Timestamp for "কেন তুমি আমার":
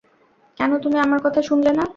0.57-1.19